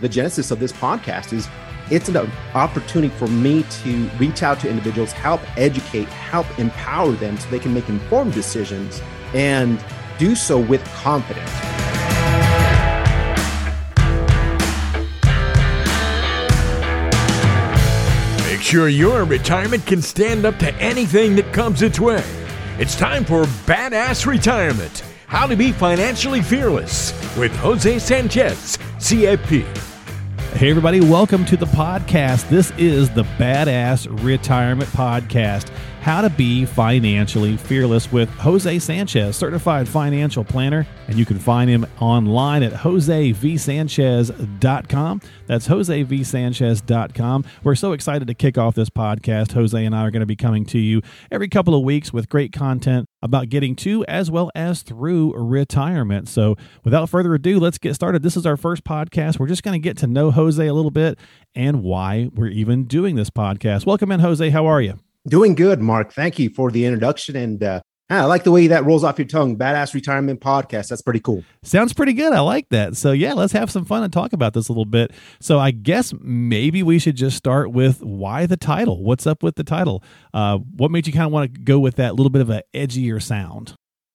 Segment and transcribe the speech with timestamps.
[0.00, 1.48] the genesis of this podcast is
[1.90, 2.16] it's an
[2.54, 7.58] opportunity for me to reach out to individuals, help educate, help empower them so they
[7.58, 9.02] can make informed decisions
[9.34, 9.82] and
[10.18, 11.50] do so with confidence.
[18.46, 22.24] Make sure your retirement can stand up to anything that comes its way.
[22.78, 25.02] It's time for Badass Retirement
[25.34, 29.64] How to Be Financially Fearless with Jose Sanchez, CFP.
[30.52, 32.48] Hey, everybody, welcome to the podcast.
[32.48, 35.72] This is the Badass Retirement Podcast
[36.04, 40.86] How to Be Financially Fearless with Jose Sanchez, certified financial planner.
[41.08, 45.20] And you can find him online at josevsanchez.com.
[45.46, 47.44] That's josevsanchez.com.
[47.62, 49.52] We're so excited to kick off this podcast.
[49.52, 51.00] Jose and I are going to be coming to you
[51.32, 56.28] every couple of weeks with great content about getting to as well as through retirement.
[56.28, 58.22] So, without further ado, let's get started.
[58.22, 59.38] This is our first podcast.
[59.38, 61.18] We're just going to get to know Jose a little bit
[61.54, 63.86] and why we're even doing this podcast.
[63.86, 64.50] Welcome in, Jose.
[64.50, 64.98] How are you?
[65.26, 66.12] Doing good, Mark.
[66.12, 67.34] Thank you for the introduction.
[67.36, 67.80] And uh,
[68.10, 69.56] I like the way that rolls off your tongue.
[69.56, 70.88] Badass retirement podcast.
[70.88, 71.42] That's pretty cool.
[71.62, 72.34] Sounds pretty good.
[72.34, 72.96] I like that.
[72.96, 75.12] So, yeah, let's have some fun and talk about this a little bit.
[75.40, 79.02] So, I guess maybe we should just start with why the title.
[79.02, 80.04] What's up with the title?
[80.34, 82.60] Uh, what made you kind of want to go with that little bit of an
[82.74, 83.74] edgier sound?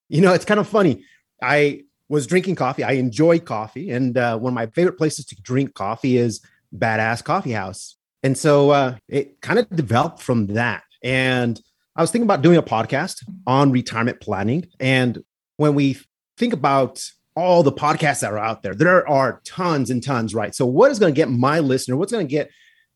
[0.10, 1.04] You know, it's kind of funny.
[1.42, 2.84] I was drinking coffee.
[2.84, 3.90] I enjoy coffee.
[3.90, 6.42] And uh, one of my favorite places to drink coffee is
[6.76, 7.96] Badass Coffee House.
[8.22, 10.84] And so uh, it kind of developed from that.
[11.04, 11.60] And
[11.96, 14.68] I was thinking about doing a podcast on retirement planning.
[14.80, 15.24] And
[15.58, 15.98] when we
[16.38, 17.04] think about
[17.36, 20.56] all the podcasts that are out there, there are tons and tons, right?
[20.56, 22.50] So, what is going to get my listener, what's going to get,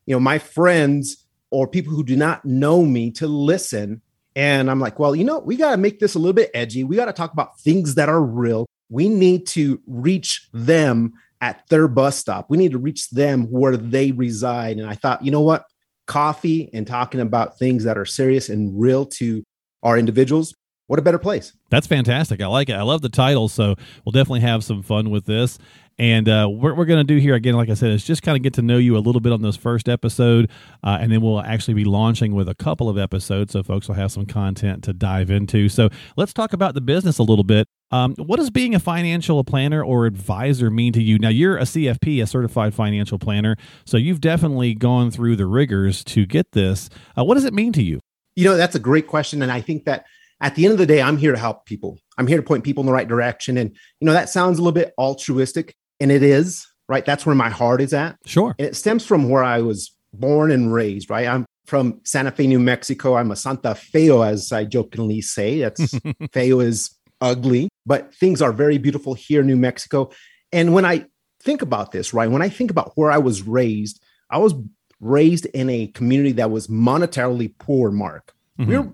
[0.06, 4.02] you know, my friends or people who do not know me to listen?
[4.36, 6.84] And I'm like, well, you know, we got to make this a little bit edgy.
[6.84, 8.66] We got to talk about things that are real.
[8.90, 12.50] We need to reach them at their bus stop.
[12.50, 14.78] We need to reach them where they reside.
[14.78, 15.66] And I thought, you know what?
[16.06, 19.44] Coffee and talking about things that are serious and real to
[19.84, 20.53] our individuals,
[20.88, 21.53] what a better place.
[21.69, 22.41] That's fantastic.
[22.41, 22.74] I like it.
[22.74, 23.47] I love the title.
[23.47, 23.75] So
[24.06, 25.58] we'll definitely have some fun with this.
[26.00, 28.36] And uh, what we're going to do here, again, like I said, is just kind
[28.36, 30.50] of get to know you a little bit on this first episode.
[30.84, 33.53] Uh, and then we'll actually be launching with a couple of episodes.
[33.53, 35.70] So folks will have some content to dive into.
[35.70, 37.68] So let's talk about the business a little bit.
[37.94, 41.20] Um, what does being a financial planner or advisor mean to you?
[41.20, 43.56] Now, you're a CFP, a certified financial planner.
[43.86, 46.90] So you've definitely gone through the rigors to get this.
[47.16, 48.00] Uh, what does it mean to you?
[48.36, 49.44] You know, that's a great question.
[49.44, 50.06] And I think that
[50.42, 52.00] at the end of the day, I'm here to help people.
[52.18, 53.59] I'm here to point people in the right direction.
[53.59, 57.06] And, you know, that sounds a little bit altruistic, and it is, right?
[57.06, 58.18] That's where my heart is at.
[58.26, 58.56] Sure.
[58.58, 61.28] And it stems from where I was born and raised, right?
[61.28, 63.16] I'm from Santa Fe, New Mexico.
[63.18, 65.59] I'm a Santa Feo, as I jokingly say.
[65.59, 65.94] That's
[66.34, 66.90] Feo is
[67.23, 70.11] ugly, but things are very beautiful here in New Mexico.
[70.51, 71.06] And when I
[71.41, 74.53] think about this, right, when I think about where I was raised, I was
[75.00, 78.34] raised in a community that was monetarily poor, Mark.
[78.59, 78.69] Mm-hmm.
[78.69, 78.89] We were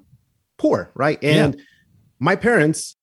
[0.57, 1.21] poor, right?
[1.23, 1.61] And yeah.
[2.19, 2.95] my parents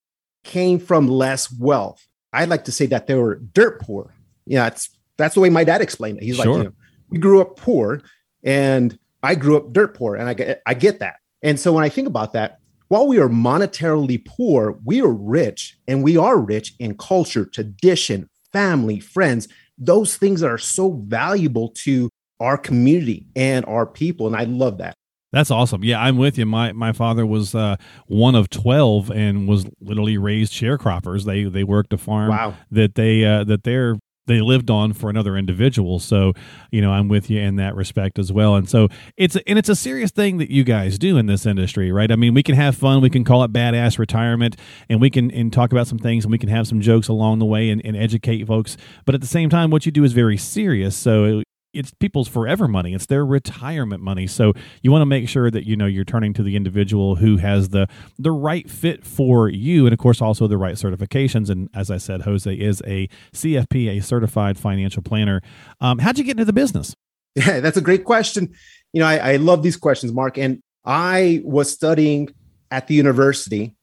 [0.44, 2.06] came from less wealth.
[2.32, 4.14] I'd like to say that they were dirt poor.
[4.46, 6.24] Yeah, that's that's the way my dad explained it.
[6.24, 6.46] He's sure.
[6.46, 6.72] like, you know,
[7.10, 8.02] we grew up poor
[8.44, 10.14] and I grew up dirt poor.
[10.14, 11.16] And I get I get that.
[11.42, 12.58] And so when I think about that,
[12.88, 18.28] while we are monetarily poor, we are rich and we are rich in culture, tradition,
[18.52, 19.48] family, friends,
[19.78, 22.08] those things that are so valuable to
[22.40, 24.26] our community and our people.
[24.26, 24.94] And I love that.
[25.32, 25.84] That's awesome.
[25.84, 26.46] Yeah, I'm with you.
[26.46, 27.76] My my father was uh,
[28.06, 31.24] one of twelve and was literally raised sharecroppers.
[31.24, 32.54] They they worked a farm wow.
[32.70, 35.98] that they uh, that they're they lived on for another individual.
[35.98, 36.32] So,
[36.70, 38.56] you know, I'm with you in that respect as well.
[38.56, 41.92] And so it's and it's a serious thing that you guys do in this industry,
[41.92, 42.10] right?
[42.10, 44.56] I mean, we can have fun, we can call it badass retirement,
[44.88, 47.38] and we can and talk about some things and we can have some jokes along
[47.38, 48.76] the way and, and educate folks.
[49.04, 50.96] But at the same time, what you do is very serious.
[50.96, 51.42] So
[51.76, 52.94] it's people's forever money.
[52.94, 54.26] It's their retirement money.
[54.26, 57.36] So you want to make sure that you know you're turning to the individual who
[57.36, 57.86] has the
[58.18, 61.50] the right fit for you and of course also the right certifications.
[61.50, 65.42] And as i said jose is a cfp a certified financial planner.
[65.80, 66.94] Um, how'd you get into the business?
[67.34, 68.54] Yeah that's a great question.
[68.92, 72.28] You know I, I love these questions mark and i was studying
[72.70, 73.74] at the university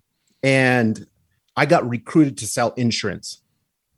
[0.42, 1.06] and
[1.56, 3.42] i got recruited to sell insurance.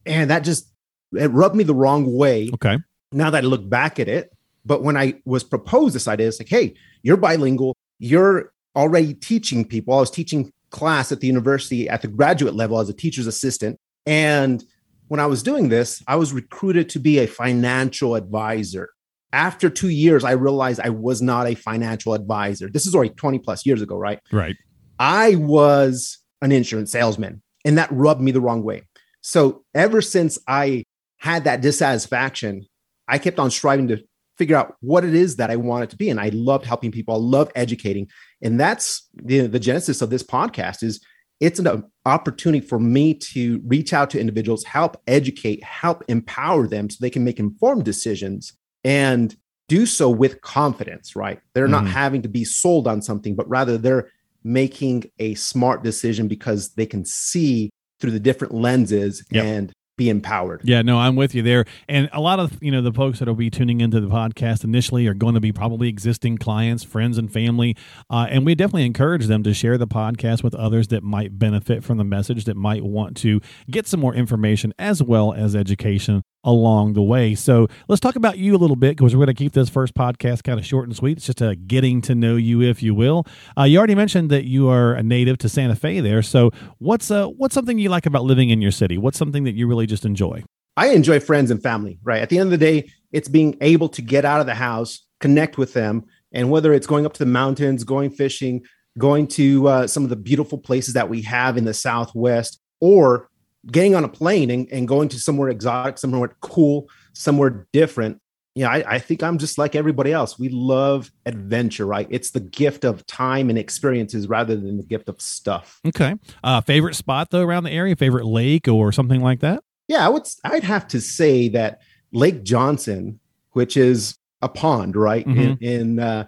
[0.05, 0.71] And that just
[1.13, 2.77] it rubbed me the wrong way okay
[3.15, 4.31] now that I look back at it.
[4.65, 6.73] But when I was proposed this idea, it's like, hey,
[7.03, 7.75] you're bilingual.
[7.99, 9.93] You're already teaching people.
[9.93, 13.77] I was teaching class at the university at the graduate level as a teacher's assistant.
[14.05, 14.63] And
[15.07, 18.89] when I was doing this, I was recruited to be a financial advisor.
[19.31, 22.69] After two years, I realized I was not a financial advisor.
[22.69, 24.19] This is already 20 plus years ago, right?
[24.31, 24.55] Right.
[24.97, 28.83] I was an insurance salesman, and that rubbed me the wrong way.
[29.21, 30.83] So ever since I
[31.17, 32.65] had that dissatisfaction
[33.07, 34.03] I kept on striving to
[34.37, 36.09] figure out what it is that I wanted to be.
[36.09, 37.15] And I loved helping people.
[37.15, 38.07] I love educating.
[38.41, 40.99] And that's the, the genesis of this podcast is
[41.39, 46.89] it's an opportunity for me to reach out to individuals, help educate, help empower them
[46.89, 48.53] so they can make informed decisions
[48.83, 49.35] and
[49.67, 51.39] do so with confidence, right?
[51.53, 51.85] They're mm-hmm.
[51.85, 54.09] not having to be sold on something, but rather they're
[54.43, 57.69] making a smart decision because they can see
[57.99, 59.43] through the different lenses yep.
[59.43, 60.61] and be empowered.
[60.63, 61.65] Yeah, no, I'm with you there.
[61.87, 64.63] And a lot of, you know, the folks that will be tuning into the podcast
[64.63, 67.75] initially are going to be probably existing clients, friends and family.
[68.09, 71.83] Uh, and we definitely encourage them to share the podcast with others that might benefit
[71.83, 73.39] from the message, that might want to
[73.69, 77.35] get some more information as well as education along the way.
[77.35, 79.93] So let's talk about you a little bit because we're going to keep this first
[79.95, 81.17] podcast kind of short and sweet.
[81.17, 83.25] It's just a getting to know you, if you will.
[83.57, 86.21] Uh, you already mentioned that you are a native to Santa Fe there.
[86.21, 88.97] So what's uh, what's something you like about living in your city?
[88.97, 90.43] What's something that you really just enjoy?
[90.77, 92.21] I enjoy friends and family, right?
[92.21, 95.05] At the end of the day, it's being able to get out of the house,
[95.19, 98.61] connect with them, and whether it's going up to the mountains, going fishing,
[98.97, 103.29] going to uh, some of the beautiful places that we have in the Southwest, or
[103.71, 108.21] getting on a plane and, and going to somewhere exotic, somewhere cool, somewhere different.
[108.53, 110.39] Yeah, I, I, think I'm just like everybody else.
[110.39, 112.07] We love adventure, right?
[112.09, 115.81] It's the gift of time and experiences rather than the gift of stuff.
[115.85, 116.15] Okay.
[116.41, 117.97] Uh, favorite spot though around the area?
[117.97, 119.61] Favorite lake or something like that?
[119.89, 120.25] Yeah, I would.
[120.45, 121.81] I'd have to say that
[122.13, 123.19] Lake Johnson,
[123.51, 125.63] which is a pond, right mm-hmm.
[125.63, 126.25] in in, uh,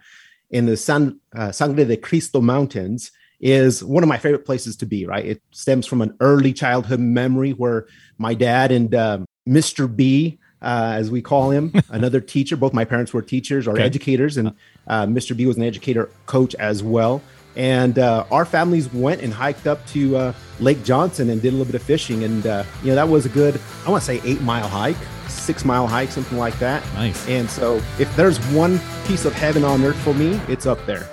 [0.49, 4.85] in the San uh, Sangre de Cristo Mountains, is one of my favorite places to
[4.85, 5.25] be, right?
[5.25, 7.87] It stems from an early childhood memory where
[8.17, 9.93] my dad and um, Mr.
[9.93, 13.83] B, uh, as we call him, another teacher, both my parents were teachers or okay.
[13.83, 14.53] educators, and
[14.87, 15.37] uh, Mr.
[15.37, 17.21] B was an educator coach as well.
[17.55, 21.51] And uh, our families went and hiked up to uh, Lake Johnson and did a
[21.51, 22.23] little bit of fishing.
[22.23, 24.97] And, uh, you know, that was a good, I want to say eight mile hike,
[25.27, 26.83] six mile hike, something like that.
[26.93, 27.27] Nice.
[27.27, 31.09] And so if there's one piece of heaven on earth for me, it's up there.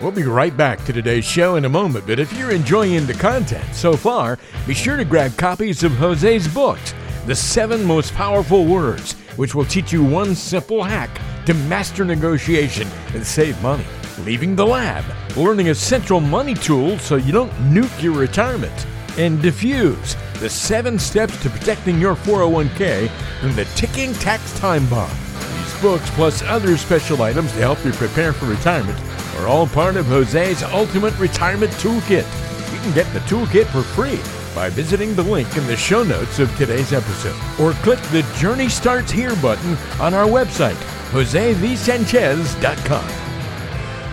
[0.00, 3.12] We'll be right back to today's show in a moment, but if you're enjoying the
[3.12, 6.94] content so far, be sure to grab copies of Jose's books,
[7.26, 11.10] The Seven Most Powerful Words, which will teach you one simple hack
[11.44, 13.84] to master negotiation and save money.
[14.20, 15.04] Leaving the lab,
[15.36, 18.86] learning essential money tools so you don't nuke your retirement,
[19.18, 23.10] and Defuse, the seven steps to protecting your 401k
[23.40, 25.10] from the ticking tax time bomb.
[25.58, 28.98] These books, plus other special items to help you prepare for retirement,
[29.40, 32.26] are all part of Jose's Ultimate Retirement Toolkit.
[32.72, 34.20] You can get the toolkit for free
[34.54, 38.68] by visiting the link in the show notes of today's episode or click the Journey
[38.68, 40.74] Starts Here button on our website,
[41.12, 43.08] josevsanchez.com.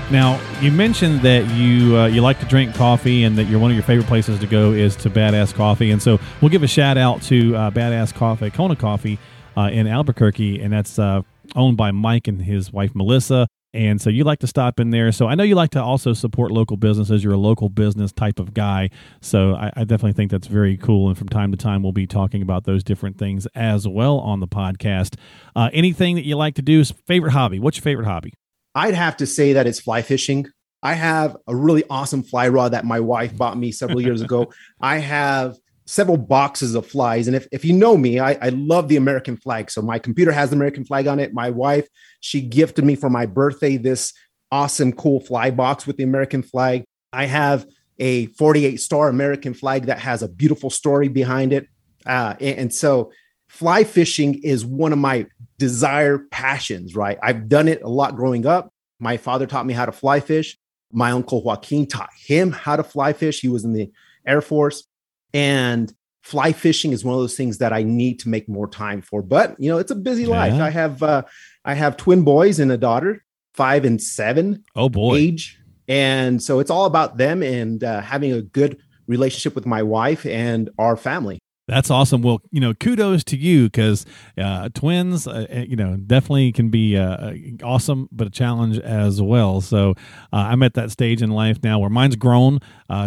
[0.09, 3.71] Now, you mentioned that you uh, you like to drink coffee and that you're one
[3.71, 5.91] of your favorite places to go is to Badass Coffee.
[5.91, 9.19] And so we'll give a shout out to uh, Badass Coffee, Kona Coffee
[9.57, 10.61] uh, in Albuquerque.
[10.61, 11.23] And that's uh,
[11.57, 13.47] owned by Mike and his wife, Melissa.
[13.73, 15.11] And so you like to stop in there.
[15.11, 17.23] So I know you like to also support local businesses.
[17.23, 18.89] You're a local business type of guy.
[19.21, 21.09] So I, I, definitely think that's very cool.
[21.09, 24.39] And from time to time, we'll be talking about those different things as well on
[24.39, 25.15] the podcast.
[25.55, 26.83] Uh, anything that you like to do?
[27.05, 27.59] Favorite hobby?
[27.59, 28.33] What's your favorite hobby?
[28.73, 30.47] I'd have to say that it's fly fishing.
[30.81, 34.51] I have a really awesome fly rod that my wife bought me several years ago.
[34.81, 35.57] I have
[35.87, 37.27] several boxes of flies.
[37.27, 39.71] And if, if you know me, I, I love the American flag.
[39.71, 41.33] So my computer has the American flag on it.
[41.33, 41.87] My wife,
[42.19, 44.13] she gifted me for my birthday this
[44.51, 46.83] awesome, cool fly box with the American flag.
[47.13, 47.65] I have
[47.99, 51.67] a 48 star American flag that has a beautiful story behind it.
[52.05, 53.11] Uh, and, and so
[53.47, 55.25] fly fishing is one of my
[55.57, 57.17] desire passions, right?
[57.23, 58.73] I've done it a lot growing up.
[58.99, 60.57] My father taught me how to fly fish.
[60.91, 63.39] My uncle Joaquin taught him how to fly fish.
[63.39, 63.91] He was in the
[64.25, 64.86] Air Force.
[65.33, 65.93] And
[66.23, 69.21] fly fishing is one of those things that I need to make more time for.
[69.21, 70.29] But you know, it's a busy yeah.
[70.29, 70.53] life.
[70.53, 71.23] I have uh,
[71.63, 74.63] I have twin boys and a daughter, five and seven.
[74.75, 79.55] Oh boy, age, and so it's all about them and uh, having a good relationship
[79.55, 81.39] with my wife and our family.
[81.67, 82.21] That's awesome.
[82.21, 84.05] Well, you know, kudos to you because
[84.37, 88.79] uh, twins, uh, uh, you know, definitely can be uh, uh, awesome, but a challenge
[88.79, 89.59] as well.
[89.59, 89.91] So
[90.31, 92.59] uh, I'm at that stage in life now where mine's grown.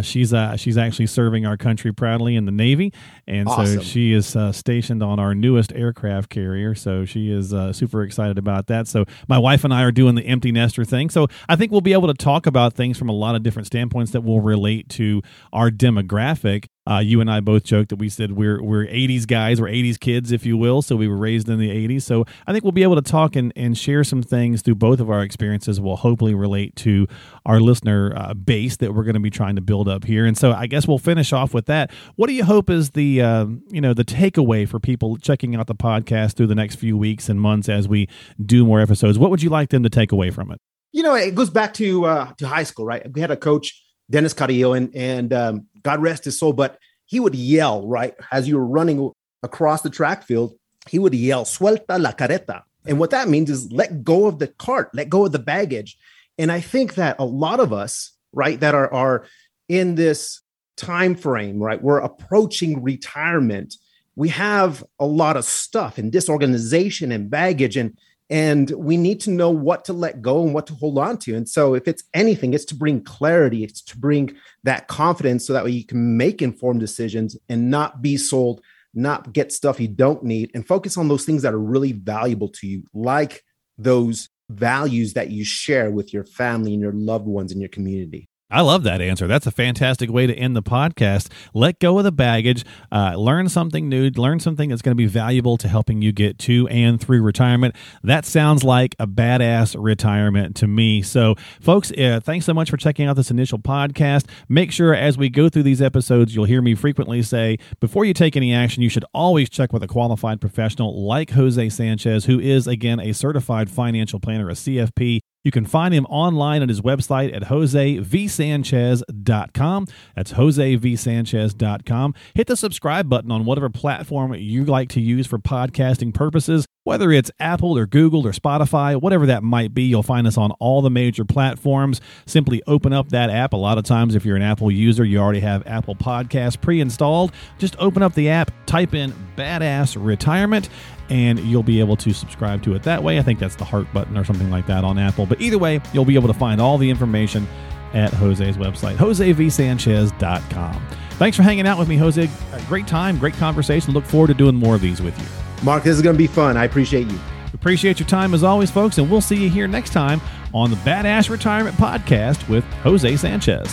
[0.03, 2.93] she's she's actually serving our country proudly in the Navy,
[3.27, 3.79] and awesome.
[3.79, 6.75] so she is stationed on our newest aircraft carrier.
[6.75, 8.89] So she is super excited about that.
[8.89, 11.09] So my wife and I are doing the empty nester thing.
[11.09, 13.67] So I think we'll be able to talk about things from a lot of different
[13.67, 18.09] standpoints that will relate to our demographic Uh, you and I both joked that we
[18.09, 20.81] said we're we're 80s guys, we're 80s kids, if you will.
[20.83, 22.03] So we were raised in the 80s.
[22.03, 24.99] So I think we'll be able to talk and, and share some things through both
[24.99, 25.81] of our experiences.
[25.81, 27.07] Will hopefully relate to
[27.45, 30.25] our listener uh, base that we're going to be trying to build up here.
[30.25, 31.93] And so I guess we'll finish off with that.
[32.17, 35.67] What do you hope is the uh, you know the takeaway for people checking out
[35.67, 38.09] the podcast through the next few weeks and months as we
[38.45, 39.19] do more episodes?
[39.19, 40.59] What would you like them to take away from it?
[40.93, 43.07] You know, it goes back to uh, to high school, right?
[43.13, 47.21] We had a coach, Dennis Carrillo, and and um, God rest his soul, but he
[47.21, 49.11] would yell, right, as you were running
[49.43, 50.55] across the track field,
[50.89, 52.63] he would yell, suelta la careta.
[52.87, 55.99] And what that means is let go of the cart, let go of the baggage.
[56.39, 59.27] And I think that a lot of us, right, that are, are
[59.69, 60.41] in this
[60.77, 63.77] time frame, right, we're approaching retirement.
[64.17, 67.77] We have a lot of stuff and disorganization and baggage.
[67.77, 67.99] And
[68.31, 71.35] and we need to know what to let go and what to hold on to.
[71.35, 75.53] And so, if it's anything, it's to bring clarity, it's to bring that confidence so
[75.53, 78.63] that way you can make informed decisions and not be sold,
[78.95, 82.49] not get stuff you don't need, and focus on those things that are really valuable
[82.49, 83.43] to you, like
[83.77, 88.30] those values that you share with your family and your loved ones in your community.
[88.51, 89.27] I love that answer.
[89.29, 91.31] That's a fantastic way to end the podcast.
[91.55, 95.07] Let go of the baggage, uh, learn something new, learn something that's going to be
[95.07, 97.77] valuable to helping you get to and through retirement.
[98.03, 101.01] That sounds like a badass retirement to me.
[101.03, 104.29] So, folks, uh, thanks so much for checking out this initial podcast.
[104.49, 108.15] Make sure as we go through these episodes, you'll hear me frequently say before you
[108.15, 112.41] take any action, you should always check with a qualified professional like Jose Sanchez, who
[112.41, 116.81] is, again, a certified financial planner, a CFP you can find him online at his
[116.81, 119.87] website at josevsanchez.com.
[120.15, 122.15] That's josevsanchez.com.
[122.35, 126.67] Hit the subscribe button on whatever platform you like to use for podcasting purposes.
[126.85, 130.53] Whether it's Apple or Google or Spotify, whatever that might be, you'll find us on
[130.53, 132.01] all the major platforms.
[132.25, 133.53] Simply open up that app.
[133.53, 136.81] A lot of times, if you're an Apple user, you already have Apple Podcasts pre
[136.81, 137.33] installed.
[137.59, 140.71] Just open up the app, type in Badass Retirement,
[141.11, 143.19] and you'll be able to subscribe to it that way.
[143.19, 145.27] I think that's the heart button or something like that on Apple.
[145.27, 147.47] But either way, you'll be able to find all the information
[147.93, 150.87] at Jose's website, josevsanchez.com.
[151.11, 152.31] Thanks for hanging out with me, Jose.
[152.69, 153.93] Great time, great conversation.
[153.93, 155.50] Look forward to doing more of these with you.
[155.63, 156.57] Mark, this is going to be fun.
[156.57, 157.19] I appreciate you.
[157.53, 160.21] Appreciate your time as always, folks, and we'll see you here next time
[160.55, 163.71] on the Badass Retirement Podcast with Jose Sanchez.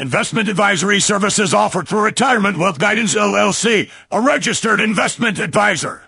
[0.00, 5.96] Investment advisory services offered for Retirement Wealth Guidance LLC, a registered investment advisor.